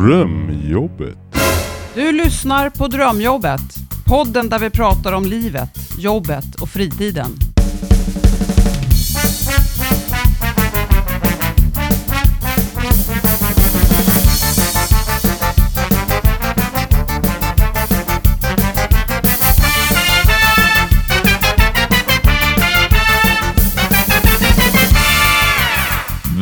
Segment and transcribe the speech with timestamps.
[0.00, 1.18] Drömjobbet.
[1.94, 3.60] Du lyssnar på Drömjobbet.
[4.06, 7.30] Podden där vi pratar om livet, jobbet och fritiden.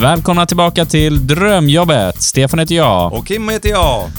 [0.05, 2.23] Välkomna tillbaka till Drömjobbet.
[2.23, 3.13] Stefan heter jag.
[3.13, 4.11] Och Kim heter jag.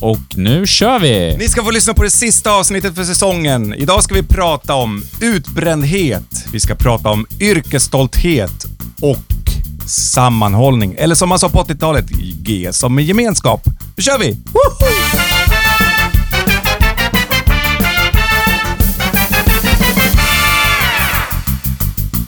[0.00, 1.36] Och nu kör vi!
[1.38, 3.74] Ni ska få lyssna på det sista avsnittet för säsongen.
[3.74, 6.44] Idag ska vi prata om utbrändhet.
[6.52, 8.66] Vi ska prata om yrkesstolthet
[9.00, 9.18] och
[9.86, 10.94] sammanhållning.
[10.98, 12.08] Eller som man sa på 80-talet,
[12.42, 13.60] G som i gemenskap.
[13.96, 14.30] Nu kör vi!
[14.32, 14.86] Woho!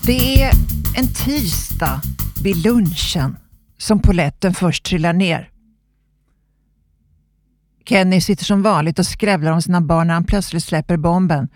[0.02, 0.50] Det är
[0.96, 2.00] en tisdag
[2.44, 3.36] vid lunchen
[3.78, 5.50] som poletten först trillar ner.
[7.84, 11.48] Kenny sitter som vanligt och skrävlar om sina barn när han plötsligt släpper bomben.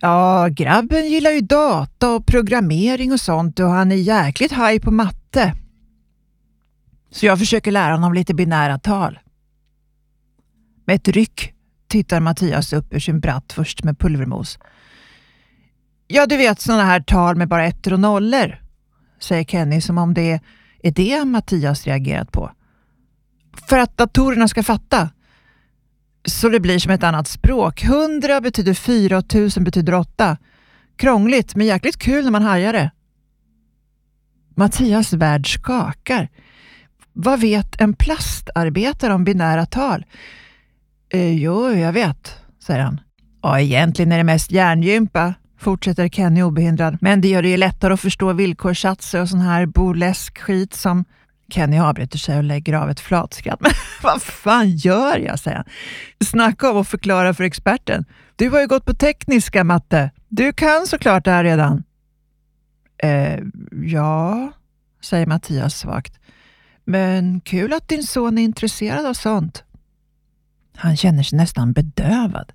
[0.00, 4.90] Ja, grabben gillar ju data och programmering och sånt och han är jäkligt haj på
[4.90, 5.52] matte.
[7.10, 9.18] Så jag försöker lära honom lite binära tal.
[10.84, 11.54] Med ett ryck
[11.88, 14.58] tittar Mattias upp ur sin bratt först med pulvermos.
[16.06, 18.63] Ja, du vet sådana här tal med bara ettor och nollor,
[19.18, 20.40] säger Kenny som om det
[20.82, 22.50] är det Mattias reagerat på.
[23.68, 25.10] För att datorerna ska fatta.
[26.24, 27.84] Så det blir som ett annat språk.
[27.84, 30.36] 100 betyder 4 och 1000 betyder 8.
[30.96, 32.90] Krångligt, men jäkligt kul när man hajar det.
[34.56, 36.28] Mattias värld skakar.
[37.12, 40.04] Vad vet en plastarbetare om binära tal?
[41.08, 43.00] Eh, jo, jag vet, säger han.
[43.42, 46.98] Ja, egentligen är det mest hjärngympa, fortsätter Kenny obehindrad.
[47.00, 51.04] Men det gör det ju lättare att förstå villkorssatser och sån här burlesk skit som
[51.48, 53.60] Kenny avbryter sig och lägger av ett flatskratt.
[53.60, 55.66] Men vad fan gör jag, säger han.
[56.24, 58.04] Snacka om att förklara för experten.
[58.36, 60.10] Du har ju gått på tekniska, matte.
[60.28, 61.84] Du kan såklart det här redan.
[63.02, 63.40] Eh,
[63.86, 64.52] ja,
[65.02, 66.18] säger Mattias svagt.
[66.84, 69.64] Men kul att din son är intresserad av sånt.
[70.76, 72.52] Han känner sig nästan bedövad.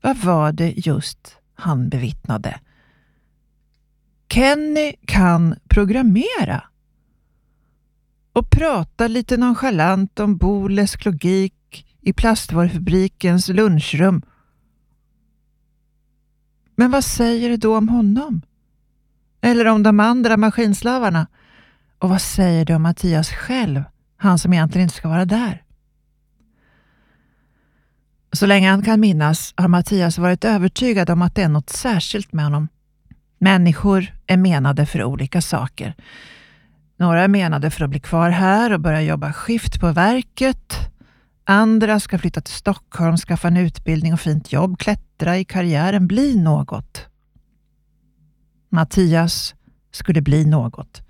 [0.00, 2.60] Vad var det just han bevittnade?
[4.28, 6.64] Kenny kan programmera
[8.32, 14.22] och prata lite nonchalant om bolesk logik i plastvarufabrikens lunchrum.
[16.74, 18.42] Men vad säger det då om honom?
[19.40, 21.26] Eller om de andra maskinslavarna?
[21.98, 23.82] Och vad säger det om Mattias själv,
[24.16, 25.65] han som egentligen inte ska vara där?
[28.36, 32.32] Så länge han kan minnas har Mattias varit övertygad om att det är något särskilt
[32.32, 32.68] med honom.
[33.38, 35.94] Människor är menade för olika saker.
[36.96, 40.74] Några är menade för att bli kvar här och börja jobba skift på verket.
[41.44, 46.36] Andra ska flytta till Stockholm, skaffa en utbildning och fint jobb, klättra i karriären, bli
[46.36, 47.06] något.
[48.68, 49.54] Mattias
[49.90, 51.02] skulle bli något.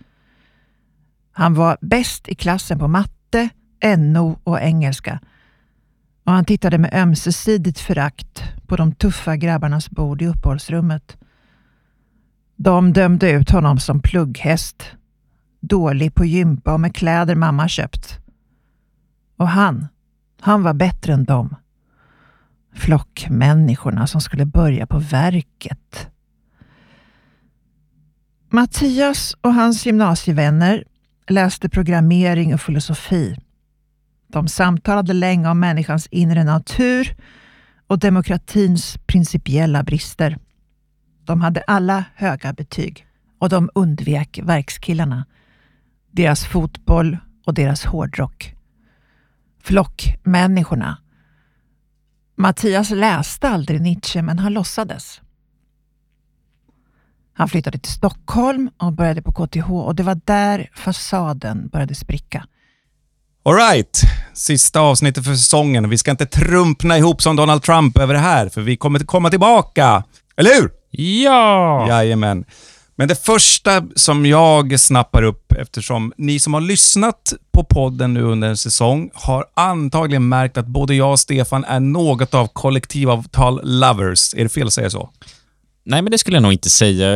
[1.32, 3.48] Han var bäst i klassen på matte,
[3.96, 5.20] NO och engelska
[6.26, 11.16] och han tittade med ömsesidigt förakt på de tuffa grabbarnas bord i uppehållsrummet.
[12.56, 14.92] De dömde ut honom som plugghäst,
[15.60, 18.18] dålig på gympa och med kläder mamma köpt.
[19.36, 19.88] Och han,
[20.40, 21.56] han var bättre än dem.
[22.74, 26.08] Flockmänniskorna som skulle börja på verket.
[28.50, 30.84] Mattias och hans gymnasievänner
[31.26, 33.36] läste programmering och filosofi.
[34.28, 37.16] De samtalade länge om människans inre natur
[37.86, 40.38] och demokratins principiella brister.
[41.24, 43.06] De hade alla höga betyg
[43.38, 45.26] och de undvek verkskillarna,
[46.10, 48.54] deras fotboll och deras hårdrock.
[49.62, 50.98] Flockmänniskorna.
[52.36, 55.20] Mattias läste aldrig Nietzsche, men han låtsades.
[57.32, 62.46] Han flyttade till Stockholm och började på KTH och det var där fasaden började spricka.
[63.46, 64.00] Alright,
[64.34, 65.90] sista avsnittet för säsongen.
[65.90, 69.30] Vi ska inte trumpna ihop som Donald Trump över det här, för vi kommer komma
[69.30, 70.04] tillbaka.
[70.36, 70.70] Eller hur?
[70.90, 71.88] Ja!
[71.88, 72.44] Jajamän.
[72.96, 78.22] Men det första som jag snappar upp, eftersom ni som har lyssnat på podden nu
[78.22, 84.34] under en säsong har antagligen märkt att både jag och Stefan är något av kollektivavtal-lovers.
[84.36, 85.10] Är det fel att säga så?
[85.84, 87.06] Nej, men det skulle jag nog inte säga.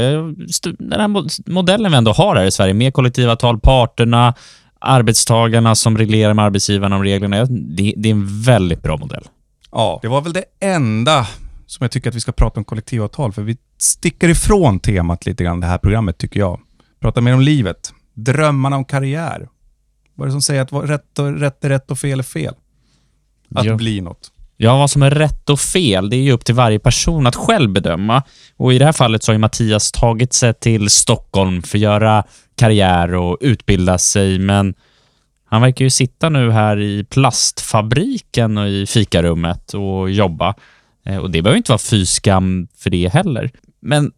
[0.78, 4.34] Den här mo- modellen vi ändå har här i Sverige, med kollektivavtal, parterna,
[4.80, 7.44] arbetstagarna som reglerar med arbetsgivarna om reglerna.
[7.44, 9.24] Det, det är en väldigt bra modell.
[9.72, 9.98] Ja.
[10.02, 11.26] Det var väl det enda
[11.66, 15.44] som jag tycker att vi ska prata om kollektivavtal, för vi sticker ifrån temat lite
[15.44, 16.60] grann det här programmet tycker jag.
[17.00, 19.48] Prata mer om livet, drömmarna om karriär.
[20.14, 22.54] Vad är det som säger att rätt, och, rätt är rätt och fel är fel?
[23.54, 23.76] Att Ja.
[23.76, 24.32] bli något.
[24.62, 27.36] Ja, vad som är rätt och fel, det är ju upp till varje person att
[27.36, 28.22] själv bedöma.
[28.56, 31.82] Och i det här fallet så har ju Mattias tagit sig till Stockholm för att
[31.82, 32.24] göra
[32.56, 34.74] karriär och utbilda sig, men
[35.44, 40.54] han verkar ju sitta nu här i plastfabriken och i fikarummet och jobba.
[41.06, 43.50] Eh, och det behöver inte vara fyskam för det heller.
[43.82, 44.12] Men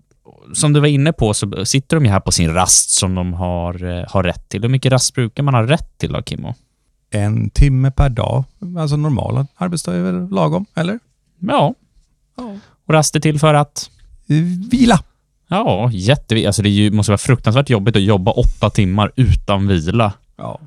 [0.54, 3.32] som du var inne på så sitter de ju här på sin rast som de
[3.32, 4.62] har, eh, har rätt till.
[4.62, 6.54] Hur mycket rast brukar man ha rätt till då, Kimmo?
[7.12, 8.44] En timme per dag.
[8.78, 10.98] Alltså normala arbetsdag är väl lagom, eller?
[11.38, 11.74] Ja.
[12.86, 13.90] Och rast är till för att
[14.70, 15.02] Vila.
[15.48, 16.46] Ja, jätteviktigt.
[16.46, 20.12] Alltså det ju, måste vara fruktansvärt jobbigt att jobba åtta timmar utan vila.
[20.36, 20.60] Ja.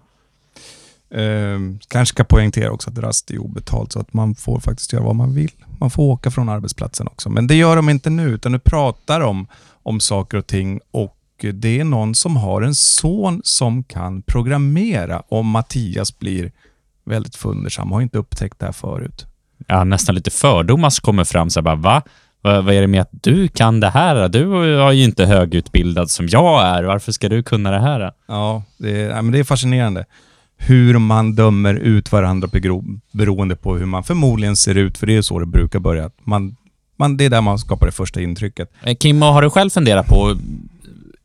[1.12, 5.03] Ehm, kanske ska poängtera också att rast är obetalt, så att man får faktiskt göra
[5.03, 5.51] vad man vill.
[5.80, 7.30] Man får åka från arbetsplatsen också.
[7.30, 9.48] Men det gör de inte nu, utan nu pratar de
[9.83, 15.23] om saker och ting och det är någon som har en son som kan programmera
[15.29, 16.51] om Mattias blir
[17.05, 17.91] väldigt fundersam.
[17.91, 19.25] Har inte upptäckt det här förut.
[19.67, 21.49] Ja, nästan lite fördomar som kommer fram.
[21.49, 22.01] Så bara, va?
[22.41, 24.29] Vad, vad är det med att du kan det här?
[24.29, 26.83] Du är ju inte högutbildad som jag är.
[26.83, 28.11] Varför ska du kunna det här?
[28.27, 30.05] Ja, det är, ja, men det är fascinerande
[30.57, 32.49] hur man dömer ut varandra
[33.11, 36.11] beroende på hur man förmodligen ser ut, för det är så det brukar börja.
[36.23, 36.55] Man,
[36.97, 38.71] man, det är där man skapar det första intrycket.
[38.83, 40.38] Eh, Kimmo, har du själv funderat på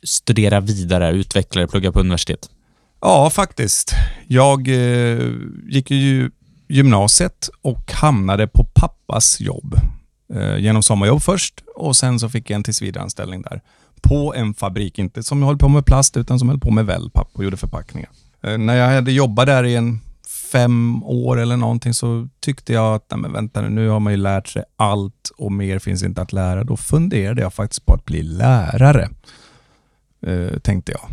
[0.03, 2.51] studera vidare, utveckla dig, plugga på universitet?
[3.01, 3.95] Ja, faktiskt.
[4.29, 5.31] Jag eh,
[5.69, 6.31] gick ju
[6.69, 9.75] gymnasiet och hamnade på pappas jobb.
[10.35, 13.61] Eh, genom sommarjobb först och sen så fick jag en tillsvidareanställning där.
[14.03, 16.87] På en fabrik, inte som jag höll på med plast utan som höll på med
[16.87, 18.11] wellpapp och gjorde förpackningar.
[18.43, 20.01] Eh, när jag hade jobbat där i en
[20.53, 24.13] fem år eller någonting så tyckte jag att, nej men vänta nu, nu har man
[24.13, 26.65] ju lärt sig allt och mer finns inte att lära.
[26.65, 29.09] Då funderade jag faktiskt på att bli lärare,
[30.27, 31.11] Eh, tänkte jag.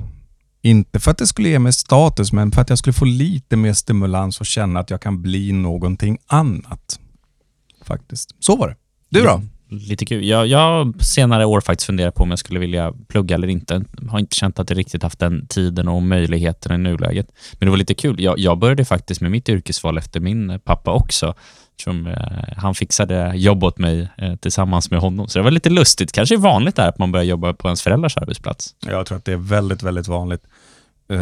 [0.62, 3.56] Inte för att det skulle ge mig status, men för att jag skulle få lite
[3.56, 7.00] mer stimulans och känna att jag kan bli någonting annat.
[7.84, 8.36] Faktiskt.
[8.40, 8.76] Så var det.
[9.10, 9.42] Du då?
[9.70, 10.26] Lite kul.
[10.26, 13.84] Jag, jag har senare år faktiskt funderat på om jag skulle vilja plugga eller inte.
[14.10, 17.28] Har inte känt att jag riktigt haft den tiden och möjligheten i nuläget.
[17.54, 18.22] Men det var lite kul.
[18.22, 21.36] Jag, jag började faktiskt med mitt yrkesval efter min pappa också.
[21.84, 25.28] Som, eh, han fixade jobb åt mig eh, tillsammans med honom.
[25.28, 26.12] Så det var lite lustigt.
[26.12, 28.76] Kanske är vanligt där att man börjar jobba på ens föräldrars arbetsplats.
[28.80, 30.42] Jag tror att det är väldigt, väldigt vanligt.
[31.10, 31.20] Eh,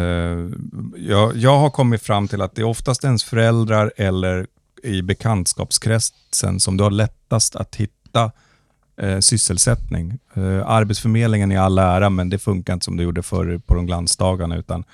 [0.96, 4.46] jag, jag har kommit fram till att det är oftast ens föräldrar eller
[4.82, 8.32] i bekantskapskretsen som du har lättast att hitta
[9.00, 10.18] eh, sysselsättning.
[10.34, 13.86] Eh, arbetsförmedlingen i all ära, men det funkar inte som det gjorde förr på de
[13.86, 14.84] glansdagarna, utan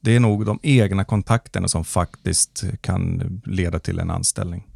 [0.00, 4.66] det är nog de egna kontakterna som faktiskt kan leda till en anställning.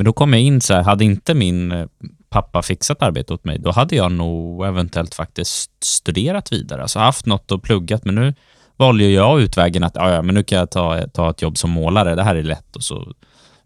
[0.00, 1.86] Men då kom jag in så här, hade inte min eh,
[2.28, 6.82] pappa fixat arbete åt mig, då hade jag nog eventuellt faktiskt studerat vidare.
[6.82, 8.34] Alltså haft något och pluggat, men nu
[8.76, 12.14] valde jag utvägen att ja, men nu kan jag ta, ta ett jobb som målare.
[12.14, 13.12] Det här är lätt och så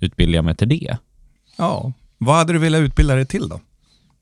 [0.01, 0.97] utbildar jag mig till det.
[1.57, 3.55] Ja, vad hade du velat utbilda dig till då?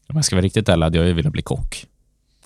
[0.09, 1.87] Om jag ska vara riktigt ärlig hade jag ju velat bli kock.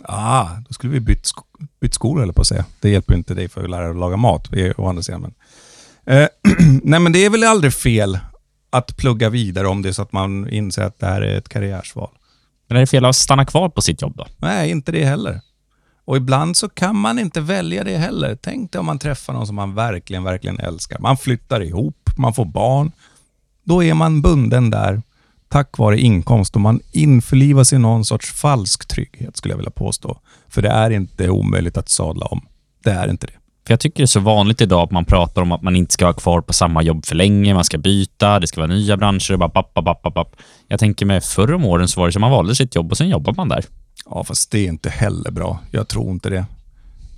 [0.02, 2.64] Ah, då skulle vi bytt, sk- bytt skolor eller på att säga.
[2.80, 5.20] Det hjälper inte dig för att lära dig att laga mat, å andra sidan.
[5.20, 5.34] Men.
[6.16, 6.28] Eh,
[6.82, 8.18] nej, men det är väl aldrig fel
[8.70, 11.48] att plugga vidare om det är så att man inser att det här är ett
[11.48, 12.10] karriärsval.
[12.68, 14.26] Men är det fel att stanna kvar på sitt jobb då?
[14.36, 15.40] Nej, inte det heller.
[16.04, 18.38] Och ibland så kan man inte välja det heller.
[18.42, 20.98] Tänk dig om man träffar någon som man verkligen, verkligen älskar.
[20.98, 22.92] Man flyttar ihop, man får barn.
[23.64, 25.02] Då är man bunden där
[25.48, 30.20] tack vare inkomst och man införlivas i någon sorts falsk trygghet skulle jag vilja påstå.
[30.48, 32.46] För det är inte omöjligt att sadla om.
[32.84, 33.32] Det är inte det.
[33.66, 35.92] För jag tycker det är så vanligt idag att man pratar om att man inte
[35.92, 38.96] ska vara kvar på samma jobb för länge, man ska byta, det ska vara nya
[38.96, 40.36] branscher och bara papp, papp, papp, papp.
[40.68, 42.96] Jag tänker mig förr om åren så var det som man valde sitt jobb och
[42.96, 43.64] sen jobbar man där.
[44.04, 45.60] Ja, fast det är inte heller bra.
[45.70, 46.44] Jag tror inte det.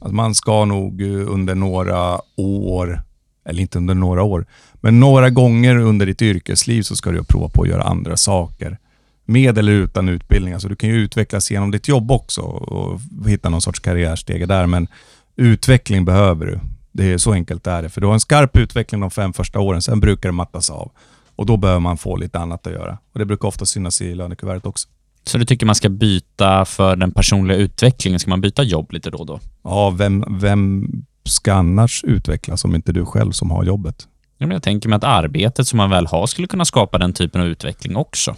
[0.01, 3.03] Att man ska nog eh, under några år,
[3.49, 7.49] eller inte under några år, men några gånger under ditt yrkesliv så ska du prova
[7.49, 8.79] på att göra andra saker.
[9.25, 10.55] Med eller utan utbildning.
[10.55, 14.67] Alltså du kan ju utvecklas genom ditt jobb också och hitta någon sorts karriärstege där,
[14.67, 14.89] men
[15.39, 16.61] utveckling behöver du.
[16.93, 17.89] Det är så enkelt är det.
[17.89, 20.91] För du har en skarp utveckling de fem första åren, sen brukar det mattas av.
[21.37, 22.99] Och då behöver man få lite annat att göra.
[23.13, 24.89] Och Det brukar ofta synas i lönekuvertet också.
[25.25, 28.21] Så du tycker man ska byta för den personliga utvecklingen?
[28.21, 29.41] Ska man byta jobb lite då och då?
[29.63, 30.89] Ja, vem, vem
[31.25, 34.09] ska annars utvecklas om inte du själv som har jobbet?
[34.39, 37.13] Ja, men jag tänker mig att arbetet som man väl har skulle kunna skapa den
[37.13, 38.35] typen av utveckling också.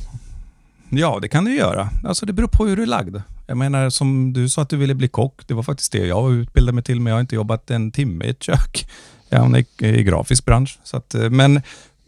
[0.88, 1.88] Ja, det kan du göra.
[2.04, 3.16] Alltså det beror på hur du är lagd.
[3.50, 5.46] Jag menar, som du sa att du ville bli kock.
[5.46, 8.24] Det var faktiskt det jag utbildade mig till, men jag har inte jobbat en timme
[8.24, 8.88] i ett kök.
[9.28, 10.78] Jag är i grafisk bransch.
[10.84, 11.56] Så att, eh, men,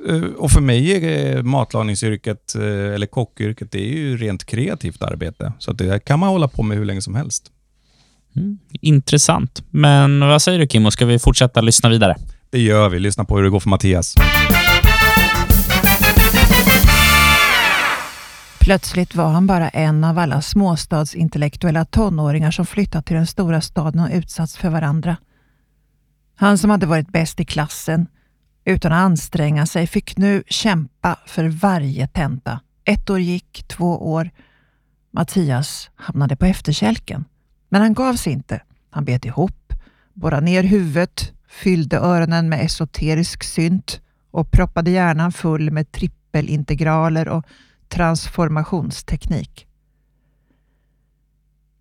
[0.09, 5.53] eh, och för mig är matlagningsyrket, eh, eller kockyrket, det är ju rent kreativt arbete.
[5.59, 7.51] Så att det kan man hålla på med hur länge som helst.
[8.81, 9.63] Intressant.
[9.71, 12.17] Men vad säger du Kim, och ska vi fortsätta lyssna vidare?
[12.51, 12.99] Det gör vi.
[12.99, 14.15] Lyssna på hur det går för Mattias.
[18.64, 24.00] Plötsligt var han bara en av alla småstadsintellektuella tonåringar som flyttat till den stora staden
[24.00, 25.16] och utsatts för varandra.
[26.37, 28.07] Han som hade varit bäst i klassen,
[28.64, 32.61] utan att anstränga sig, fick nu kämpa för varje tenta.
[32.85, 34.31] Ett år gick, två år.
[35.11, 37.25] Mattias hamnade på efterkälken.
[37.69, 38.62] Men han gav sig inte.
[38.90, 39.73] Han bet ihop,
[40.14, 44.00] borrade ner huvudet, fyllde öronen med esoterisk synt
[44.31, 47.47] och proppade hjärnan full med trippelintegraler och
[47.93, 49.67] transformationsteknik.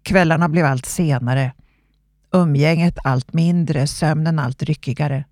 [0.03, 1.53] Kvällarna blev allt senare,
[2.32, 5.25] umgänget allt mindre, sömnen allt ryckigare.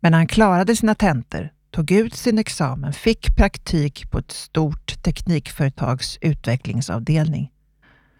[0.00, 6.18] Men han klarade sina tentor, tog ut sin examen, fick praktik på ett stort teknikföretags
[6.20, 7.50] utvecklingsavdelning.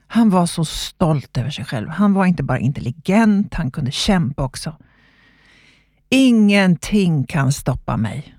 [0.07, 1.89] Han var så stolt över sig själv.
[1.89, 4.77] Han var inte bara intelligent, han kunde kämpa också.
[6.09, 8.35] Ingenting kan stoppa mig,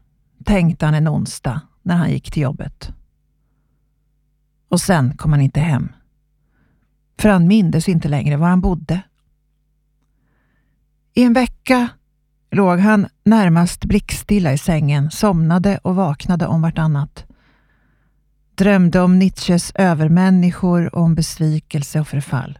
[0.46, 2.90] tänkte han en onsdag när han gick till jobbet.
[4.70, 5.90] Och sen kom han inte hem.
[7.20, 9.02] För han mindes inte längre var han bodde.
[11.14, 11.90] I en vecka
[12.52, 17.26] låg han närmast blickstilla i sängen, somnade och vaknade om vartannat.
[18.56, 22.60] Drömde om Nietzsches övermänniskor och om besvikelse och förfall.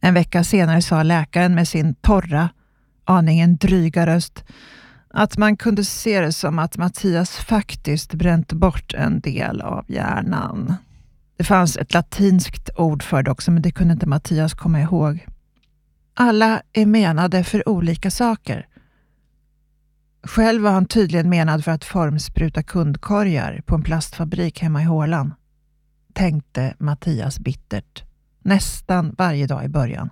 [0.00, 2.48] En vecka senare sa läkaren med sin torra,
[3.04, 4.44] aningen dryga röst
[5.16, 10.74] att man kunde se det som att Mattias faktiskt bränt bort en del av hjärnan.
[11.36, 15.26] Det fanns ett latinskt ord för det också, men det kunde inte Mattias komma ihåg.
[16.14, 18.66] Alla är menade för olika saker.
[20.22, 25.34] Själv var han tydligen menad för att formspruta kundkorgar på en plastfabrik hemma i Hålan.
[26.12, 28.04] Tänkte Mattias bittert.
[28.42, 30.10] Nästan varje dag i början.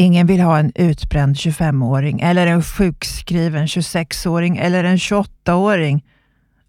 [0.00, 6.04] Ingen vill ha en utbränd 25-åring eller en sjukskriven 26-åring eller en 28-åring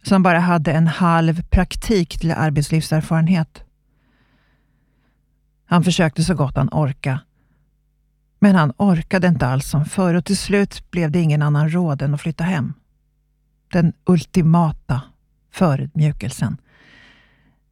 [0.04, 3.64] som bara hade en halv praktik till arbetslivserfarenhet.
[5.66, 7.20] Han försökte så gott han orkade.
[8.40, 12.02] Men han orkade inte alls som förr och till slut blev det ingen annan råd
[12.02, 12.74] än att flytta hem.
[13.74, 15.02] Den ultimata
[15.52, 16.58] förödmjukelsen.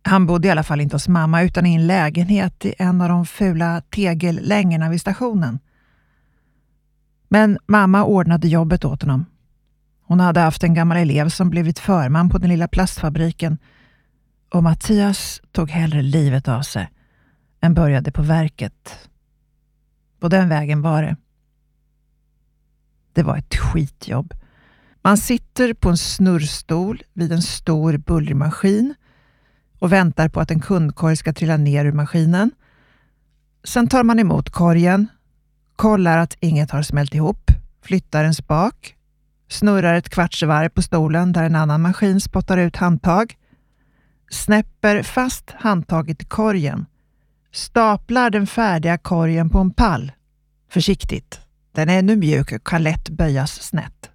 [0.01, 3.09] Han bodde i alla fall inte hos mamma utan i en lägenhet i en av
[3.09, 5.59] de fula tegellängorna vid stationen.
[7.27, 9.25] Men mamma ordnade jobbet åt honom.
[10.01, 13.57] Hon hade haft en gammal elev som blivit förman på den lilla plastfabriken
[14.53, 16.89] och Mattias tog hellre livet av sig
[17.61, 19.09] än började på verket.
[20.19, 21.15] På den vägen var det.
[23.13, 24.33] Det var ett skitjobb.
[25.01, 28.95] Man sitter på en snurrstol vid en stor bullermaskin maskin
[29.79, 32.51] och väntar på att en kundkorg ska trilla ner ur maskinen.
[33.63, 35.07] Sen tar man emot korgen,
[35.75, 38.95] kollar att inget har smält ihop, flyttar en spak,
[39.49, 43.35] snurrar ett kvartsvarv på stolen där en annan maskin spottar ut handtag,
[44.29, 46.85] snäpper fast handtaget i korgen,
[47.51, 50.11] staplar den färdiga korgen på en pall.
[50.69, 51.39] Försiktigt.
[51.71, 54.09] Den är ännu mjuk och kan lätt böjas snett.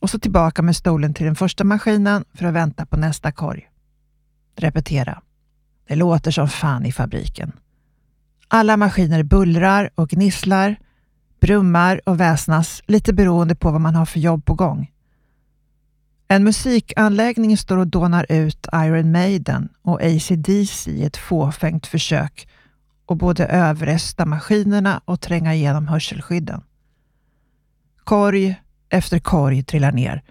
[0.00, 3.68] Och så tillbaka med stolen till den första maskinen för att vänta på nästa korg.
[4.56, 5.22] Repetera.
[5.88, 7.52] Det låter som fan i fabriken.
[8.48, 10.76] Alla maskiner bullrar och gnisslar,
[11.40, 14.90] brummar och väsnas lite beroende på vad man har för jobb på gång.
[16.28, 22.48] En musikanläggning står och dånar ut Iron Maiden och AC/DC i ett fåfängt försök
[23.08, 26.62] att både överrösta maskinerna och tränga igenom hörselskydden.
[28.04, 30.22] Korg efter korg trillar ner.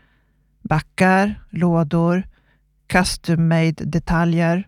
[0.62, 2.27] Backar, lådor,
[2.88, 4.68] custom-made detaljer,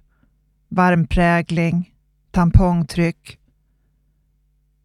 [0.70, 1.94] varmprägling,
[2.32, 3.40] tampongtryck.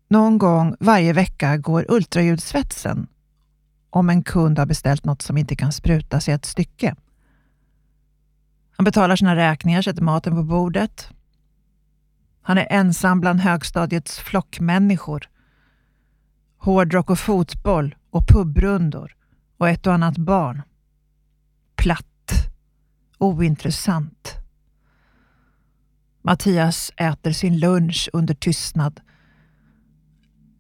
[0.09, 3.07] Någon gång varje vecka går ultraljudsvetsen
[3.91, 6.95] om en kund har beställt något som inte kan sprutas i ett stycke.
[8.71, 11.09] Han betalar sina räkningar, sätter maten på bordet.
[12.43, 15.29] Han är ensam bland högstadiets flockmänniskor.
[16.57, 19.17] Hårdrock och fotboll och pubrundor
[19.57, 20.63] och ett och annat barn.
[21.77, 22.12] Platt
[23.23, 24.35] ointressant.
[26.23, 29.01] Mattias äter sin lunch under tystnad.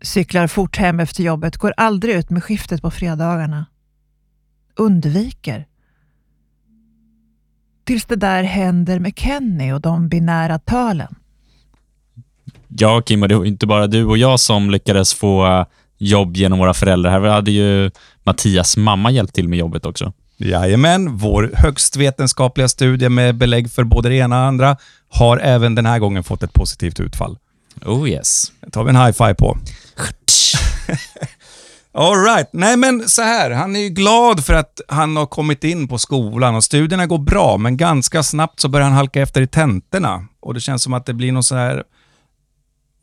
[0.03, 3.67] Cyklar fort hem efter jobbet, går aldrig ut med skiftet på fredagarna.
[4.77, 5.67] Undviker.
[7.85, 11.15] Tills det där händer med Kenny och de binära talen.
[12.69, 15.67] Ja, Kim, och det var inte bara du och jag som lyckades få eh,
[15.99, 17.11] jobb genom våra föräldrar.
[17.11, 17.91] Här hade ju
[18.25, 20.13] Mattias mamma hjälpt till med jobbet också.
[20.43, 24.77] Jajamän, vår högst vetenskapliga studie med belägg för både det ena och andra
[25.09, 27.39] har även den här gången fått ett positivt utfall.
[27.85, 28.53] Oh yes.
[28.61, 29.59] Det tar vi en high five på.
[31.95, 32.49] All right.
[32.53, 33.51] Nej, men så här.
[33.51, 37.19] Han är ju glad för att han har kommit in på skolan och studierna går
[37.19, 40.27] bra, men ganska snabbt så börjar han halka efter i tentorna.
[40.41, 41.85] Och det känns som att det blir någon så här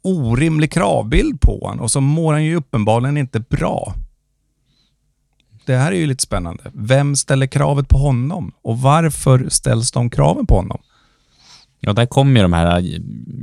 [0.04, 3.94] orimlig kravbild på honom och så mår han ju uppenbarligen inte bra.
[5.70, 6.64] Det här är ju lite spännande.
[6.74, 10.82] Vem ställer kravet på honom och varför ställs de kraven på honom?
[11.80, 12.84] Ja, där kommer ju de här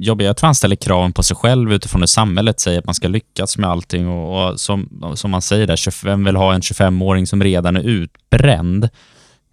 [0.01, 0.29] jobbiga...
[0.29, 3.09] Jag tror han ställer kraven på sig själv utifrån hur samhället säger att man ska
[3.09, 4.09] lyckas med allting.
[4.09, 7.83] Och, och som, som man säger där, 25 vill ha en 25-åring som redan är
[7.83, 8.89] utbränd.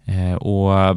[0.04, 0.96] Eh, och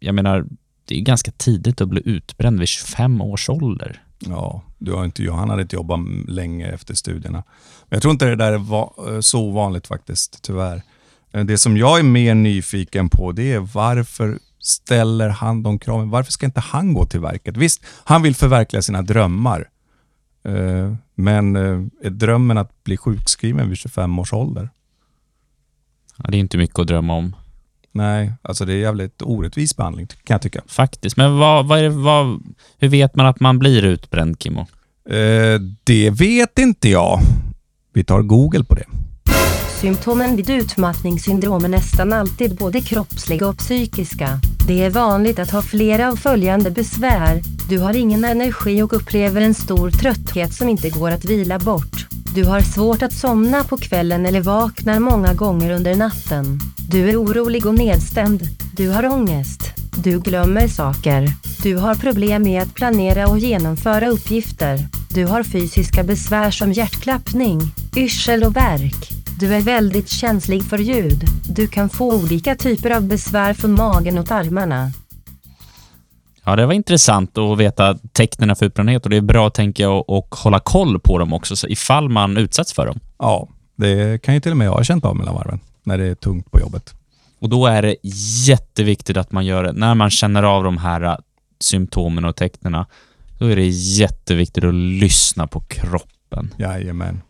[0.00, 0.46] jag menar,
[0.84, 4.02] det är ganska tidigt att bli utbränd vid 25 års ålder.
[4.18, 7.42] Ja, du har inte, han hade inte jobbat länge efter studierna.
[7.88, 10.82] Men jag tror inte det där är va, så vanligt faktiskt, tyvärr.
[11.32, 16.10] Eh, det som jag är mer nyfiken på, det är varför ställer han de kraven?
[16.10, 17.56] Varför ska inte han gå till verket?
[17.56, 19.68] Visst, han vill förverkliga sina drömmar.
[20.44, 24.70] Eh, men eh, är drömmen att bli sjukskriven vid 25 års ålder?
[26.16, 27.36] Ja, det är inte mycket att drömma om.
[27.92, 30.62] Nej, alltså det är jävligt orättvis behandling kan jag tycka.
[30.66, 31.16] Faktiskt.
[31.16, 32.42] Men vad, vad det, vad,
[32.78, 34.60] hur vet man att man blir utbränd, Kimmo?
[35.10, 37.20] Eh, det vet inte jag.
[37.92, 38.86] Vi tar Google på det.
[39.80, 44.40] Symptomen vid utmattningssyndrom är nästan alltid både kroppsliga och psykiska.
[44.66, 47.42] Det är vanligt att ha flera av följande besvär.
[47.68, 52.06] Du har ingen energi och upplever en stor trötthet som inte går att vila bort.
[52.34, 56.60] Du har svårt att somna på kvällen eller vaknar många gånger under natten.
[56.90, 58.42] Du är orolig och nedstämd.
[58.76, 59.60] Du har ångest.
[60.04, 61.28] Du glömmer saker.
[61.62, 64.78] Du har problem med att planera och genomföra uppgifter.
[65.14, 67.60] Du har fysiska besvär som hjärtklappning,
[67.96, 69.20] yrsel och värk.
[69.40, 71.24] Du är väldigt känslig för ljud.
[71.48, 74.92] Du kan få olika typer av besvär från magen och tarmarna.
[76.44, 80.10] Ja, det var intressant att veta tecknen för utbrändhet och det är bra, tänker jag,
[80.10, 83.00] att hålla koll på dem också, så ifall man utsätts för dem.
[83.18, 86.06] Ja, det kan ju till och med jag ha känt av mellan varven, när det
[86.06, 86.94] är tungt på jobbet.
[87.38, 87.96] Och då är det
[88.46, 91.16] jätteviktigt att man gör det, när man känner av de här äh,
[91.60, 92.84] symptomen och tecknen,
[93.38, 96.54] då är det jätteviktigt att lyssna på kroppen.
[96.58, 97.20] Jajamän.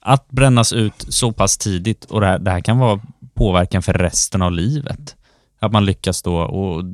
[0.00, 3.00] Att brännas ut så pass tidigt, och det här, det här kan vara
[3.34, 5.16] påverkan för resten av livet.
[5.58, 6.84] Att man lyckas då och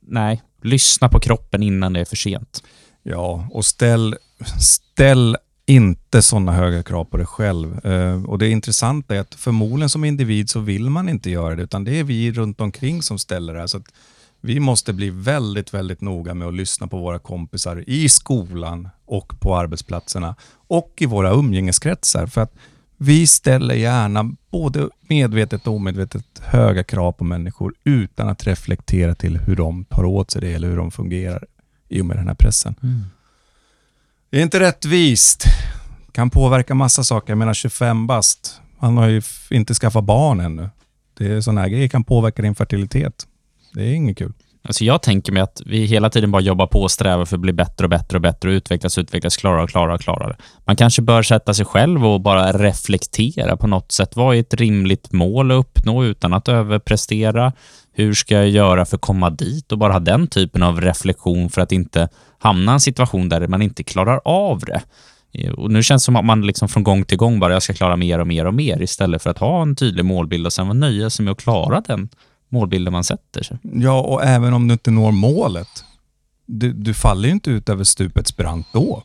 [0.00, 2.62] nej, lyssna på kroppen innan det är för sent.
[3.02, 4.16] Ja, och ställ,
[4.60, 7.86] ställ inte sådana höga krav på dig själv.
[7.86, 11.62] Eh, och Det intressanta är att förmodligen som individ så vill man inte göra det,
[11.62, 13.66] utan det är vi runt omkring som ställer det här.
[13.66, 13.92] Så att
[14.44, 19.40] vi måste bli väldigt, väldigt noga med att lyssna på våra kompisar i skolan och
[19.40, 20.34] på arbetsplatserna
[20.68, 22.26] och i våra umgängeskretsar.
[22.26, 22.54] För att
[22.96, 29.38] vi ställer gärna både medvetet och omedvetet höga krav på människor utan att reflektera till
[29.38, 31.46] hur de tar åt sig det eller hur de fungerar
[31.88, 32.74] i och med den här pressen.
[32.82, 33.04] Mm.
[34.30, 35.44] Det är inte rättvist.
[36.12, 37.30] Kan påverka massa saker.
[37.30, 38.60] Jag menar 25 bast.
[38.78, 40.70] Han har ju inte skaffat barn ännu.
[41.14, 43.26] Det är sådana här grejer kan påverka din fertilitet.
[43.74, 44.32] Det är inget kul.
[44.66, 47.40] Alltså jag tänker mig att vi hela tiden bara jobbar på och strävar för att
[47.40, 50.36] bli bättre och bättre och bättre och utvecklas, utvecklas, klara och klara och klara.
[50.64, 54.16] Man kanske bör sätta sig själv och bara reflektera på något sätt.
[54.16, 57.52] Vad är ett rimligt mål att uppnå utan att överprestera?
[57.92, 59.72] Hur ska jag göra för att komma dit?
[59.72, 62.08] Och bara ha den typen av reflektion för att inte
[62.38, 64.82] hamna i en situation där man inte klarar av det.
[65.56, 67.72] Och nu känns det som att man liksom från gång till gång bara, jag ska
[67.72, 70.80] klara mer och mer och mer istället för att ha en tydlig målbild och sen
[70.80, 72.08] nöja sig med att klara den
[72.54, 73.58] målbilden man sätter sig.
[73.62, 75.84] Ja, och även om du inte når målet,
[76.46, 79.02] du, du faller ju inte ut över stupets brant då.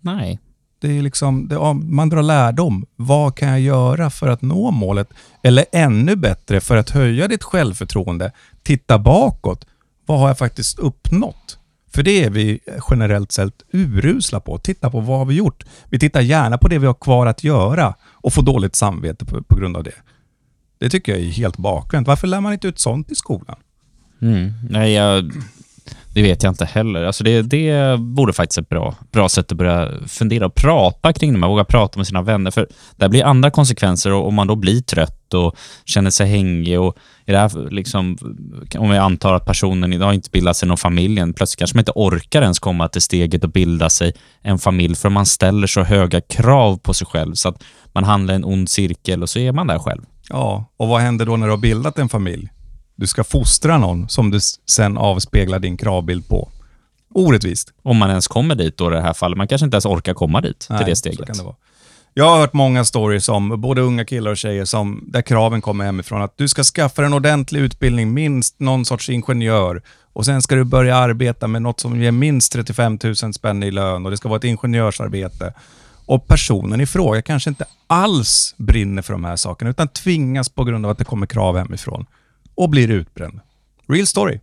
[0.00, 0.38] Nej.
[0.80, 2.86] Det är liksom, det, man drar lärdom.
[2.96, 5.08] Vad kan jag göra för att nå målet?
[5.42, 8.32] Eller ännu bättre, för att höja ditt självförtroende,
[8.62, 9.66] titta bakåt.
[10.06, 11.58] Vad har jag faktiskt uppnått?
[11.94, 14.58] För det är vi generellt sett urusla på.
[14.58, 15.64] Titta på vad har vi gjort?
[15.90, 19.42] Vi tittar gärna på det vi har kvar att göra och får dåligt samvete på,
[19.42, 19.94] på grund av det.
[20.78, 22.08] Det tycker jag är helt bakvänt.
[22.08, 23.56] Varför lär man inte ut sånt i skolan?
[24.22, 24.52] Mm.
[24.70, 25.32] Nej, jag,
[26.14, 27.04] det vet jag inte heller.
[27.04, 31.32] Alltså det, det vore faktiskt ett bra, bra sätt att börja fundera och prata kring
[31.32, 31.38] det.
[31.38, 32.50] Man vågar prata med sina vänner.
[32.50, 36.80] För det blir andra konsekvenser om man då blir trött och känner sig hängig.
[36.80, 38.18] Och i det här, liksom,
[38.78, 41.80] om vi antar att personen idag inte bildat sig någon familj än, plötsligt kanske man
[41.80, 44.12] inte orkar ens komma till steget och bilda sig
[44.42, 47.62] en familj för man ställer så höga krav på sig själv så att
[47.92, 50.02] man handlar en ond cirkel och så är man där själv.
[50.28, 52.48] Ja, och vad händer då när du har bildat en familj?
[52.96, 56.48] Du ska fostra någon som du sen avspeglar din kravbild på.
[57.14, 57.72] Orättvist.
[57.82, 59.38] Om man ens kommer dit då i det här fallet.
[59.38, 61.18] Man kanske inte ens orkar komma dit, Nej, till det steget.
[61.18, 61.56] Så kan det vara.
[62.18, 65.84] Jag har hört många stories om både unga killar och tjejer som, där kraven kommer
[65.84, 69.82] hemifrån att du ska skaffa en ordentlig utbildning, minst någon sorts ingenjör.
[70.12, 73.70] Och sen ska du börja arbeta med något som ger minst 35 000 spänn i
[73.70, 75.54] lön och det ska vara ett ingenjörsarbete.
[76.06, 80.64] Och personen i fråga kanske inte alls brinner för de här sakerna, utan tvingas på
[80.64, 82.06] grund av att det kommer krav hemifrån
[82.54, 83.40] och blir utbränd.
[83.88, 84.40] Real story.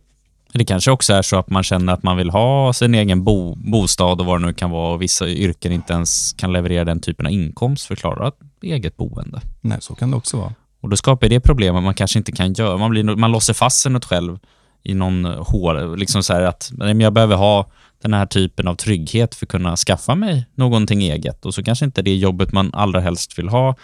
[0.52, 3.54] Det kanske också är så att man känner att man vill ha sin egen bo,
[3.54, 7.00] bostad och vad det nu kan vara och vissa yrken inte ens kan leverera den
[7.00, 9.40] typen av inkomst för att klara eget boende.
[9.60, 10.54] Nej, så kan det också vara.
[10.80, 13.54] Och då skapar det problem att man kanske inte kan göra, man, blir, man låser
[13.54, 14.38] fast sig något själv
[14.82, 17.66] i någon hår, liksom så här att jag behöver ha
[18.04, 21.84] den här typen av trygghet för att kunna skaffa mig någonting eget och så kanske
[21.84, 23.74] inte det jobbet man allra helst vill ha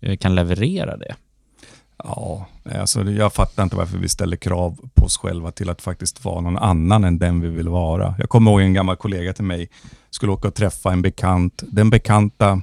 [0.00, 1.14] eh, kan leverera det.
[2.04, 6.24] Ja, alltså jag fattar inte varför vi ställer krav på oss själva till att faktiskt
[6.24, 8.14] vara någon annan än den vi vill vara.
[8.18, 9.68] Jag kommer ihåg en gammal kollega till mig
[10.10, 11.62] skulle åka och träffa en bekant.
[11.66, 12.60] Den bekanta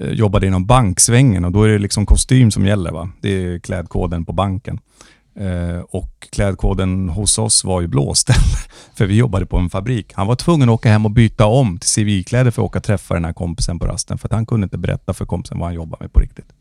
[0.00, 2.92] eh, jobbade inom banksvängen och då är det liksom kostym som gäller.
[2.92, 3.10] Va?
[3.20, 4.80] Det är klädkoden på banken.
[5.38, 8.36] Eh, och klädkoden hos oss var ju blåställ,
[8.94, 10.12] för vi jobbade på en fabrik.
[10.14, 12.84] Han var tvungen att åka hem och byta om till civilkläder för att åka och
[12.84, 15.68] träffa den här kompisen på rasten, för att han kunde inte berätta för kompisen vad
[15.68, 16.52] han jobbade med på riktigt.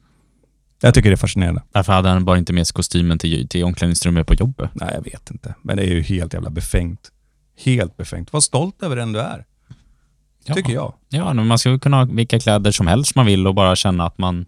[0.81, 1.61] Jag tycker det är fascinerande.
[1.71, 4.69] Därför hade han bara inte med sig kostymen till, till omklädningsrummet på jobbet.
[4.73, 5.55] Nej, jag vet inte.
[5.61, 7.11] Men det är ju helt jävla befängt.
[7.57, 8.33] Helt befängt.
[8.33, 9.45] Var stolt över den du är.
[10.53, 10.93] Tycker jag.
[11.09, 14.05] Ja, men man ska kunna ha vilka kläder som helst man vill och bara känna
[14.05, 14.45] att man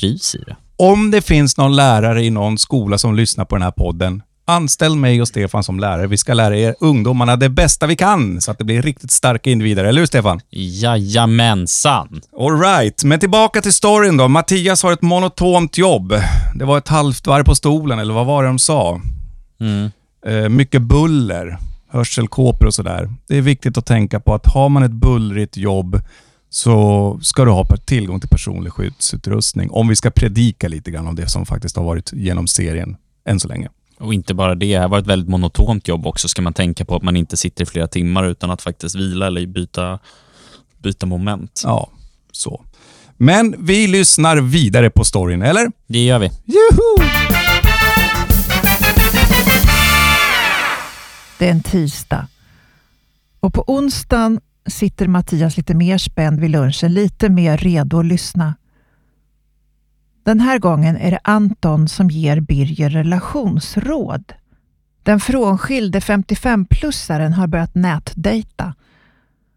[0.00, 0.56] trivs i det.
[0.76, 4.96] Om det finns någon lärare i någon skola som lyssnar på den här podden, anställ
[4.96, 6.06] mig och Stefan som lärare.
[6.06, 9.50] Vi ska lära er ungdomarna det bästa vi kan, så att det blir riktigt starka
[9.50, 9.84] individer.
[9.84, 10.40] Eller hur Stefan?
[10.50, 12.20] Jajamensan.
[12.38, 14.28] All right, men tillbaka till storyn då.
[14.28, 16.14] Mattias har ett monotont jobb.
[16.54, 19.00] Det var ett halvt varv på stolen, eller vad var det de sa?
[19.60, 19.90] Mm.
[20.26, 21.58] Eh, mycket buller,
[21.92, 23.10] hörselkåpor och sådär.
[23.28, 26.00] Det är viktigt att tänka på att har man ett bullrigt jobb
[26.54, 29.70] så ska du ha tillgång till personlig skyddsutrustning.
[29.70, 33.40] Om vi ska predika lite grann om det som faktiskt har varit genom serien än
[33.40, 33.68] så länge.
[33.98, 36.84] Och inte bara det, det här var ett väldigt monotont jobb också, ska man tänka
[36.84, 39.98] på att man inte sitter i flera timmar utan att faktiskt vila eller byta,
[40.78, 41.62] byta moment.
[41.64, 41.90] Ja,
[42.32, 42.64] så.
[43.16, 45.72] Men vi lyssnar vidare på storyn, eller?
[45.86, 46.30] Det gör vi.
[46.44, 47.08] Juhu!
[51.38, 52.28] Det är en tisdag.
[53.40, 58.54] Och på onsdagen sitter Mattias lite mer spänd vid lunchen, lite mer redo att lyssna.
[60.24, 64.32] Den här gången är det Anton som ger Birger relationsråd.
[65.02, 68.74] Den frånskilde 55-plussaren har börjat nätdejta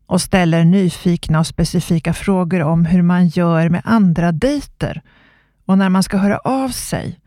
[0.05, 5.01] och ställer nyfikna och specifika frågor om hur man gör med andra dejter
[5.65, 7.19] och när man ska höra av sig.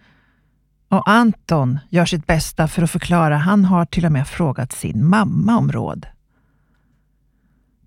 [0.88, 3.37] Och Anton gör sitt bästa för att förklara.
[3.37, 6.07] Han har till och med frågat sin mamma om råd.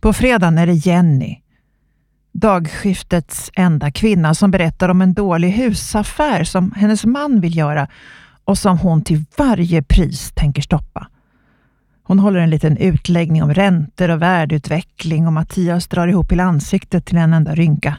[0.02, 1.38] På fredagen är det Jenny,
[2.32, 7.88] dagskiftets enda kvinna som berättar om en dålig husaffär som hennes man vill göra
[8.46, 11.08] och som hon till varje pris tänker stoppa.
[12.04, 17.06] Hon håller en liten utläggning om räntor och värdeutveckling och Mattias drar ihop hela ansiktet
[17.06, 17.98] till en enda rynka.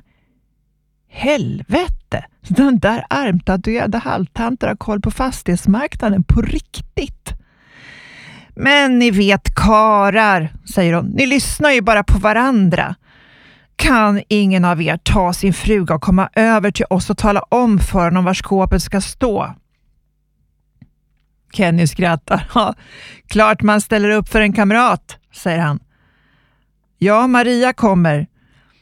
[1.08, 2.24] Helvete!
[2.48, 7.41] Den där armtatuerade halvtanten har koll på fastighetsmarknaden på riktigt.
[8.54, 11.06] Men ni vet karar, säger hon.
[11.06, 12.94] Ni lyssnar ju bara på varandra.
[13.76, 17.78] Kan ingen av er ta sin fruga och komma över till oss och tala om
[17.78, 19.54] för honom var skåpet ska stå?
[21.52, 22.50] Kenny skrattar.
[22.54, 22.74] Ja,
[23.26, 25.80] klart man ställer upp för en kamrat, säger han.
[26.98, 28.26] Ja, Maria kommer.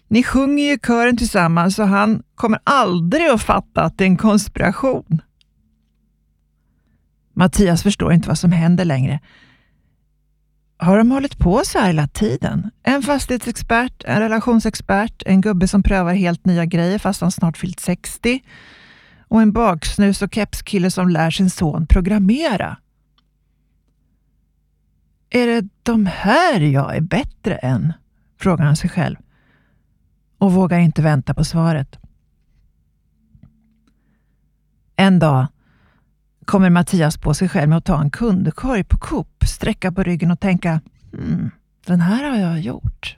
[0.09, 4.09] Ni sjunger ju i kören tillsammans så han kommer aldrig att fatta att det är
[4.09, 5.22] en konspiration.
[7.35, 9.20] Mattias förstår inte vad som händer längre.
[10.83, 12.71] Har de hållit på så här hela tiden?
[12.83, 17.81] En fastighetsexpert, en relationsexpert, en gubbe som prövar helt nya grejer fast han snart fyllt
[17.81, 18.40] 60
[19.29, 22.77] och en baksnus och kepskille som lär sin son programmera.
[25.31, 27.93] Är det de här jag är bättre än?
[28.38, 29.16] frågar han sig själv
[30.38, 31.99] och vågar inte vänta på svaret.
[34.97, 35.47] En dag
[36.44, 40.31] kommer Mattias på sig själv med att ta en kundkorg på Coop, sträcka på ryggen
[40.31, 40.81] och tänka
[41.12, 41.50] mm,
[41.87, 43.16] den här har jag gjort.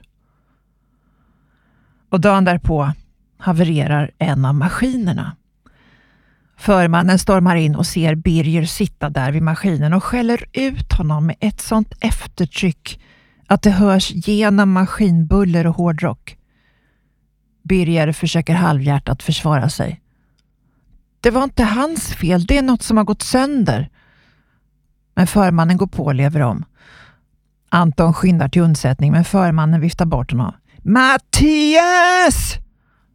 [2.09, 2.91] Och dagen därpå
[3.37, 5.35] havererar en av maskinerna.
[6.57, 11.35] Förmannen stormar in och ser Birger sitta där vid maskinen och skäller ut honom med
[11.39, 13.01] ett sånt eftertryck
[13.47, 16.37] att det hörs genom maskinbuller och hårdrock.
[17.63, 20.02] Birger försöker halvhjärtat försvara sig.
[21.23, 23.89] Det var inte hans fel, det är något som har gått sönder.
[25.15, 26.65] Men förmannen går på och lever om.
[27.69, 30.53] Anton skyndar till undsättning men förmannen viftar bort honom.
[30.77, 32.57] Mattias!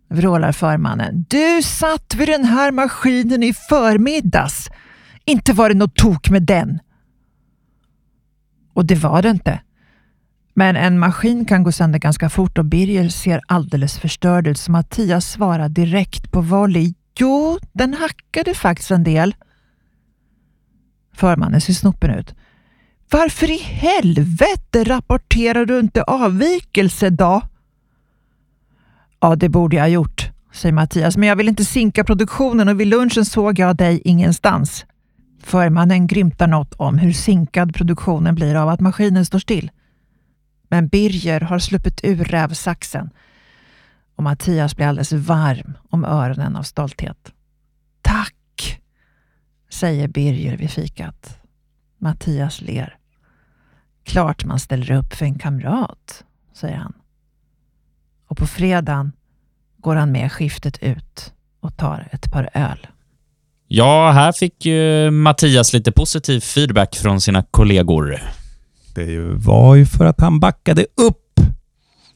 [0.09, 1.27] vrålar förmannen.
[1.29, 4.71] Du satt vid den här maskinen i förmiddags.
[5.25, 6.79] Inte var det något tok med den.
[8.75, 9.61] Och det var det inte.
[10.55, 14.73] Men en maskin kan gå sönder ganska fort och Birger ser alldeles förstörd ut så
[14.73, 16.95] Mattias svarar direkt på volley.
[17.21, 19.35] Jo, den hackade faktiskt en del.
[21.15, 22.35] Förmannen ser snopen ut.
[23.11, 27.43] Varför i helvete rapporterar du inte avvikelse då?
[29.21, 32.81] Ja, det borde jag ha gjort, säger Mattias, men jag vill inte sinka produktionen och
[32.81, 34.87] vid lunchen såg jag dig ingenstans.
[35.43, 39.71] Förmannen grymtar något om hur sinkad produktionen blir av att maskinen står still.
[40.69, 43.11] Men Birger har sluppit ur rävsaxen
[44.19, 47.33] och Mattias blir alldeles varm om öronen av stolthet.
[48.03, 48.81] Tack,
[49.71, 51.39] säger Birger vid fikat.
[51.99, 52.97] Mattias ler.
[54.05, 56.93] Klart man ställer upp för en kamrat, säger han.
[58.27, 59.13] Och på fredagen
[59.77, 62.87] går han med skiftet ut och tar ett par öl.
[63.69, 68.21] Ja, här fick ju Mattias lite positiv feedback från sina kollegor.
[68.95, 71.41] Det var ju för att han backade upp.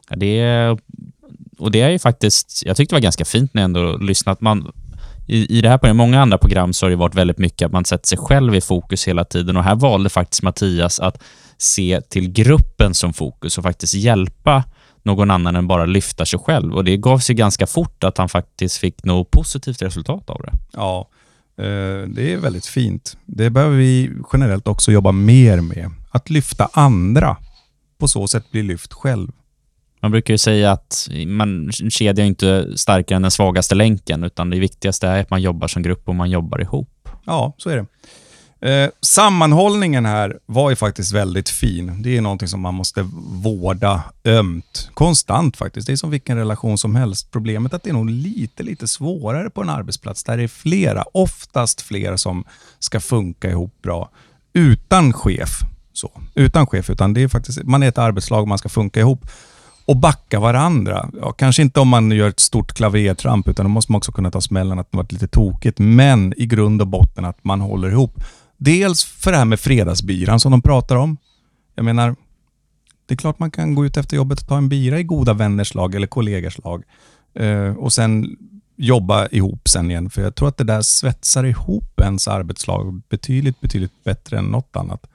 [0.08, 0.76] Det,
[1.58, 4.40] och det är ju faktiskt, jag tyckte det var ganska fint när jag ändå lyssnat.
[4.40, 4.72] Man,
[5.26, 7.72] i, I det här programmet, många andra program så har det varit väldigt mycket att
[7.72, 11.22] man sätter sig själv i fokus hela tiden och här valde faktiskt Mattias att
[11.58, 14.64] se till gruppen som fokus och faktiskt hjälpa
[15.02, 16.74] någon annan än bara lyfta sig själv.
[16.74, 20.52] Och det gav sig ganska fort att han faktiskt fick något positivt resultat av det.
[20.72, 21.08] Ja,
[21.58, 23.16] eh, det är väldigt fint.
[23.26, 25.90] Det behöver vi generellt också jobba mer med.
[26.10, 27.36] Att lyfta andra.
[27.98, 29.32] På så sätt bli lyft själv.
[30.02, 34.58] Man brukar ju säga att man kedjar inte starkare än den svagaste länken, utan det
[34.58, 37.08] viktigaste är att man jobbar som grupp och man jobbar ihop.
[37.24, 37.86] Ja, så är det.
[38.62, 42.02] Eh, sammanhållningen här var ju faktiskt väldigt fin.
[42.02, 43.08] Det är någonting som man måste
[43.42, 45.86] vårda ömt, konstant faktiskt.
[45.86, 47.30] Det är som vilken relation som helst.
[47.30, 50.48] Problemet är att det är nog lite, lite svårare på en arbetsplats där det är
[50.48, 52.44] flera, oftast flera som
[52.78, 54.10] ska funka ihop bra
[54.52, 55.50] utan chef.
[55.92, 56.10] Så.
[56.34, 59.26] Utan chef, utan det är faktiskt, man är ett arbetslag och man ska funka ihop
[59.84, 61.10] och backa varandra.
[61.20, 64.30] Ja, kanske inte om man gör ett stort klavertramp, utan då måste man också kunna
[64.30, 65.78] ta smällen att det varit lite tokigt.
[65.78, 68.24] Men i grund och botten att man håller ihop.
[68.56, 71.16] Dels för det här med fredagsbiran som de pratar om.
[71.74, 72.16] Jag menar,
[73.06, 75.32] det är klart man kan gå ut efter jobbet och ta en bira i goda
[75.32, 76.82] vänners lag eller kollegors lag.
[77.34, 78.36] Eh, och sen
[78.76, 80.10] jobba ihop sen igen.
[80.10, 84.76] För jag tror att det där svetsar ihop ens arbetslag betydligt, betydligt bättre än något
[84.76, 85.06] annat.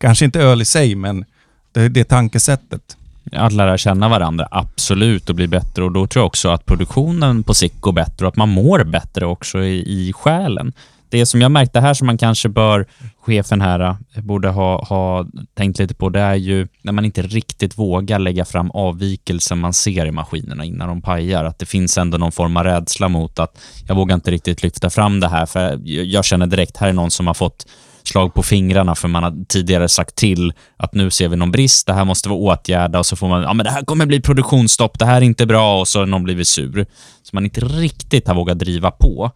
[0.00, 1.24] Kanske inte öl i sig, men
[1.72, 2.96] det, det tankesättet.
[3.32, 5.84] Att lära känna varandra, absolut, och bli bättre.
[5.84, 8.84] Och då tror jag också att produktionen på sikt går bättre och att man mår
[8.84, 10.72] bättre också i, i själen.
[11.08, 12.86] Det som jag märkte här som man kanske bör,
[13.22, 17.22] chefen här, eh, borde ha, ha tänkt lite på, det är ju när man inte
[17.22, 21.44] riktigt vågar lägga fram avvikelser man ser i maskinerna innan de pajar.
[21.44, 24.90] Att det finns ändå någon form av rädsla mot att jag vågar inte riktigt lyfta
[24.90, 27.66] fram det här, för jag- jag känner direkt, här är någon som har fått
[28.02, 31.86] slag på fingrarna för man har tidigare sagt till att nu ser vi någon brist,
[31.86, 34.20] det här måste vara åtgärda och så får man, ja men det här kommer bli
[34.20, 36.86] produktionsstopp, det här är inte bra och så har någon blivit sur.
[37.22, 39.30] Så man inte riktigt har vågat driva på.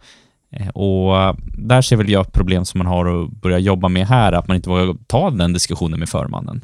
[0.55, 4.07] Eh, och där ser väl jag ett problem som man har att börja jobba med
[4.07, 6.61] här, att man inte vågar ta den diskussionen med förmannen.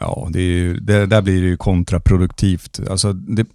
[0.00, 2.80] Ja, det, är ju, det där blir ju kontraproduktivt.
[2.90, 3.46] Alltså det,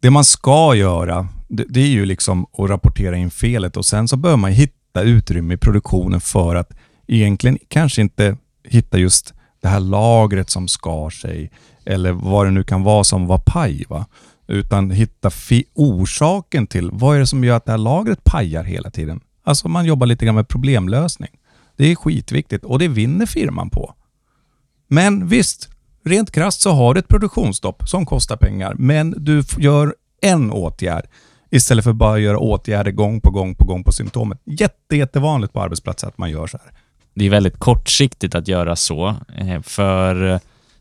[0.00, 4.08] det man ska göra, det, det är ju liksom att rapportera in felet och sen
[4.08, 6.72] så bör man hitta utrymme i produktionen för att
[7.06, 11.50] egentligen kanske inte hitta just det här lagret som skar sig
[11.84, 13.84] eller vad det nu kan vara som var paj.
[13.88, 14.06] Va?
[14.46, 15.30] Utan hitta
[15.74, 19.20] orsaken till vad är det som gör att det här lagret pajar hela tiden.
[19.44, 21.30] Alltså man jobbar lite grann med problemlösning.
[21.76, 23.94] Det är skitviktigt och det vinner firman på.
[24.88, 25.68] Men visst,
[26.04, 31.06] rent krasst så har du ett produktionsstopp som kostar pengar, men du gör en åtgärd
[31.50, 34.40] istället för bara att göra åtgärder gång på gång på gång på symptomet.
[34.44, 36.72] Jätte, jättevanligt på arbetsplatser att man gör så här
[37.16, 40.38] det är väldigt kortsiktigt att göra så, eh, för eh,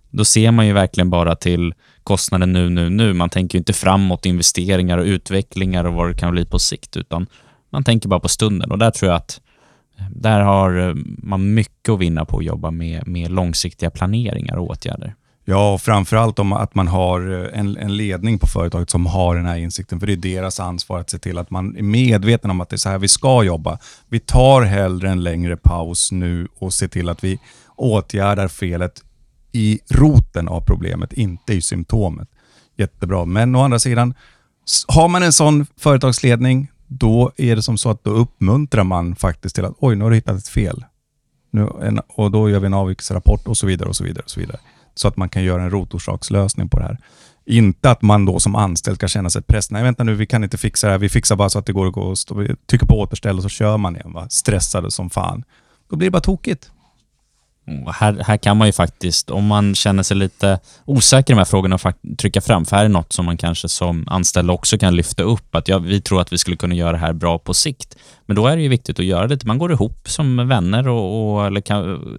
[0.10, 3.14] då ser man ju verkligen bara till kostnaden nu, nu, nu.
[3.14, 6.98] Man tänker ju inte framåt investeringar och utvecklingar och vad det kan bli på sikt,
[6.98, 7.28] utan
[7.70, 9.42] man tänker bara på stunden och där tror jag att
[10.00, 10.94] eh, där har
[11.28, 15.16] man mycket att vinna på att jobba med, med långsiktiga planeringar och åtgärder.
[15.48, 19.36] Ja, och framförallt om att man har eh, en, en ledning på företaget som har
[19.36, 22.52] den här insikten, för det är deras ansvar att se till att man är medveten
[22.52, 23.80] om att det är så här vi ska jobba.
[24.10, 27.40] Vi tar hellre en längre paus nu och ser till att vi
[27.76, 29.04] åtgärdar felet
[29.52, 32.30] i roten av problemet, inte i symptomet.
[32.78, 34.14] Jättebra, men å andra sidan,
[34.88, 39.56] har man en sån företagsledning, då är det som så att då uppmuntrar man faktiskt
[39.56, 40.86] till att oj, nu har du hittat ett fel.
[41.52, 44.24] Nu, en, och då gör vi en avvikelserapport och så vidare och så vidare.
[44.24, 44.60] och så vidare.
[44.96, 46.98] Så att man kan göra en rotorsakslösning på det här.
[47.46, 49.74] Inte att man då som anställd ska känna sig pressad.
[49.74, 51.00] Nej, vänta nu, vi kan inte fixa det här.
[51.00, 53.38] Vi fixar bara så att det går att gå och stå, vi trycker på återställ
[53.38, 54.14] och så kör man igen.
[54.14, 54.28] Va?
[54.30, 55.44] Stressade som fan.
[55.90, 56.72] Då blir det bara tokigt.
[57.68, 61.38] Mm, här, här kan man ju faktiskt, om man känner sig lite osäker i de
[61.38, 61.80] här frågorna,
[62.18, 65.56] trycka fram, för här är något som man kanske som anställd också kan lyfta upp,
[65.56, 67.98] att ja, vi tror att vi skulle kunna göra det här bra på sikt.
[68.26, 71.36] Men då är det ju viktigt att göra det, man går ihop som vänner och,
[71.36, 72.18] och eller kan,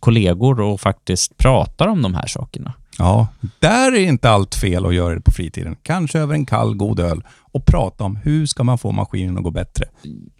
[0.00, 2.72] kollegor och faktiskt pratar om de här sakerna.
[2.98, 5.76] Ja, där är inte allt fel att göra det på fritiden.
[5.82, 7.22] Kanske över en kall god öl
[7.52, 9.84] och prata om hur ska man få maskinen att gå bättre.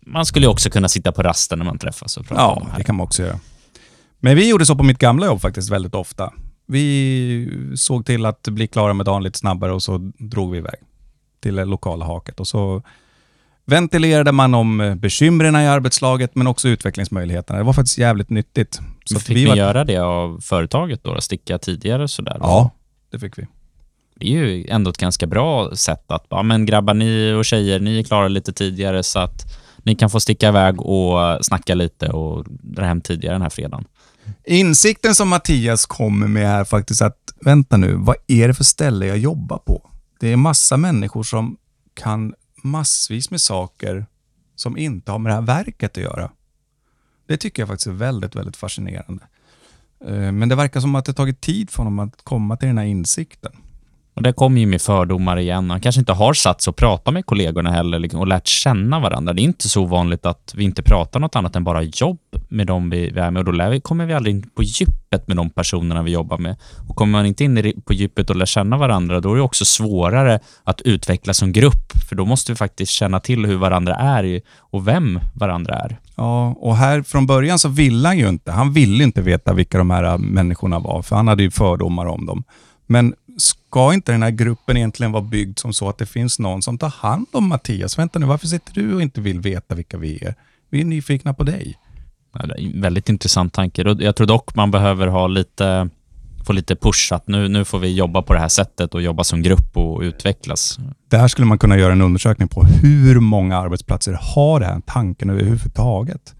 [0.06, 2.70] Man skulle också kunna sitta på rasten när man träffas och prata om Ja, det
[2.70, 2.78] här.
[2.78, 3.38] det kan man också göra.
[4.20, 6.32] Men vi gjorde så på mitt gamla jobb faktiskt väldigt ofta.
[6.66, 10.74] Vi såg till att bli klara med dagen lite snabbare och så drog vi iväg
[11.42, 12.40] till det lokala haket.
[12.40, 12.82] Och så
[13.68, 17.59] ventilerade man om bekymren i arbetslaget men också utvecklingsmöjligheterna.
[17.59, 18.81] Det var faktiskt jävligt nyttigt.
[19.04, 21.20] Så fick vi ni var- göra det av företaget då?
[21.20, 22.37] Sticka tidigare sådär?
[22.40, 22.70] Ja,
[23.12, 23.46] det fick vi.
[24.20, 27.81] Det är ju ändå ett ganska bra sätt att, ja men grabbar ni och tjejer,
[27.81, 29.44] ni är klara lite tidigare så att
[29.83, 33.85] ni kan få sticka iväg och snacka lite och dra hem tidigare den här fredagen.
[34.46, 39.07] Insikten som Mattias kommer med här faktiskt att, vänta nu, vad är det för ställe
[39.07, 39.90] jag jobbar på?
[40.20, 41.57] Det är massa människor som
[41.94, 42.35] kan
[42.70, 44.07] massvis med saker
[44.54, 46.31] som inte har med det här verket att göra.
[47.26, 49.26] Det tycker jag faktiskt är väldigt, väldigt fascinerande.
[50.04, 52.78] Eh, men det verkar som att det tagit tid för honom att komma till den
[52.78, 53.52] här insikten.
[54.18, 55.70] Och det kommer ju med fördomar igen.
[55.70, 59.00] Han kanske inte har satt sig och pratat med kollegorna heller liksom, och lärt känna
[59.00, 59.33] varandra.
[59.33, 62.66] Det är inte så vanligt att vi inte pratar något annat än bara jobb med
[62.66, 65.28] dem vi, vi är med och då lär vi, kommer vi aldrig in på djupet
[65.28, 66.57] med de personerna vi jobbar med.
[66.88, 69.64] Och kommer man inte in på djupet och lär känna varandra, då är det också
[69.64, 74.40] svårare att utvecklas som grupp, för då måste vi faktiskt känna till hur varandra är
[74.59, 75.98] och vem varandra är.
[76.16, 78.52] Ja, och här från början så ville han ju inte.
[78.52, 82.26] Han ville inte veta vilka de här människorna var, för han hade ju fördomar om
[82.26, 82.44] dem.
[82.90, 86.62] Men ska inte den här gruppen egentligen vara byggd som så att det finns någon
[86.62, 87.98] som tar hand om Mattias?
[87.98, 90.35] Vänta nu, varför sitter du och inte vill veta vilka vi är?
[90.70, 91.79] Vi är nyfikna på dig.
[92.33, 93.83] Ja, det är en väldigt intressant tanke.
[93.98, 95.88] Jag tror dock man behöver ha lite,
[96.46, 99.24] få lite push att nu, nu får vi jobba på det här sättet och jobba
[99.24, 100.79] som grupp och utvecklas.
[101.09, 105.31] Där skulle man kunna göra en undersökning på hur många arbetsplatser har den här tanken
[105.31, 106.35] överhuvudtaget.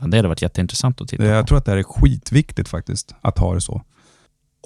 [0.00, 1.46] Ja, det hade varit jätteintressant att titta Det- Jag på.
[1.48, 3.82] tror att det här är skitviktigt faktiskt, att ha det så.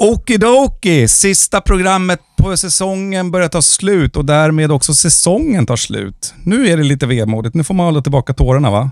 [0.04, 1.08] Okidoki!
[1.08, 6.34] Sista programmet på säsongen börjar ta slut och därmed också säsongen tar slut.
[6.44, 7.54] Nu är det lite vemodigt.
[7.54, 8.90] Nu får man hålla tillbaka tårarna va?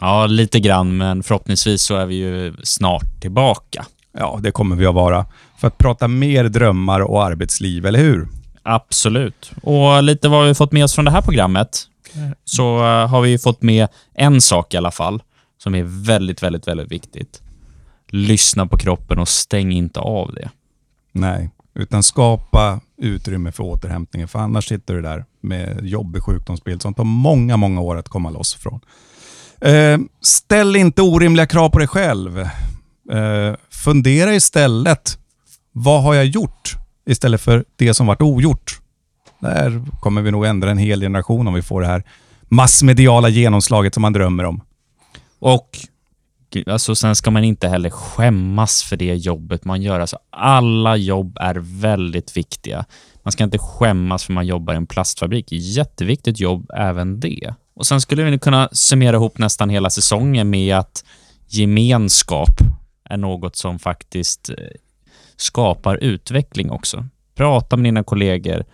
[0.00, 3.86] Ja, lite grann, men förhoppningsvis så är vi ju snart tillbaka.
[4.18, 5.26] Ja, det kommer vi att vara.
[5.60, 8.28] För att prata mer drömmar och arbetsliv, eller hur?
[8.62, 9.52] Absolut.
[9.62, 11.82] Och lite vad vi fått med oss från det här programmet,
[12.44, 15.22] så eh, har vi ju fått med en sak i alla fall,
[15.62, 17.40] som är väldigt, väldigt, väldigt viktigt.
[18.10, 20.50] Lyssna på kroppen och stäng inte av det.
[21.12, 24.28] Nej, utan skapa utrymme för återhämtningen.
[24.28, 28.30] För annars sitter du där med jobbig sjukdomsbild som tar många, många år att komma
[28.30, 28.80] loss från.
[29.60, 32.38] Eh, ställ inte orimliga krav på dig själv.
[33.12, 35.18] Eh, fundera istället.
[35.72, 36.76] Vad har jag gjort?
[37.06, 38.80] Istället för det som varit ogjort.
[39.38, 42.04] Där kommer vi nog ändra en hel generation om vi får det här
[42.48, 44.60] massmediala genomslaget som man drömmer om.
[45.38, 45.78] Och
[46.66, 50.00] alltså, sen ska man inte heller skämmas för det jobbet man gör.
[50.00, 52.84] Alltså, alla jobb är väldigt viktiga.
[53.22, 55.46] Man ska inte skämmas för man jobbar i en plastfabrik.
[55.50, 57.54] Jätteviktigt jobb även det.
[57.74, 61.04] Och Sen skulle vi kunna summera ihop nästan hela säsongen med att
[61.48, 62.60] gemenskap
[63.04, 64.56] är något som faktiskt eh,
[65.36, 67.06] skapar utveckling också.
[67.34, 68.64] Prata med dina kollegor,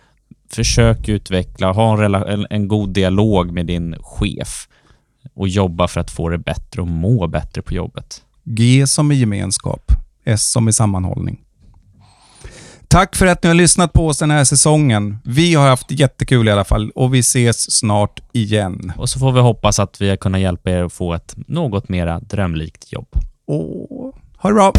[0.49, 4.67] försök utveckla, ha en, en, en god dialog med din chef
[5.33, 8.21] och jobba för att få det bättre och må bättre på jobbet.
[8.43, 9.91] G som i gemenskap,
[10.25, 11.39] S som i sammanhållning.
[12.87, 15.17] Tack för att ni har lyssnat på oss den här säsongen.
[15.23, 18.91] Vi har haft jättekul i alla fall och vi ses snart igen.
[18.97, 21.89] Och så får vi hoppas att vi har kunnat hjälpa er att få ett något
[21.89, 23.07] mera drömlikt jobb.
[23.47, 24.73] Och ha det bra!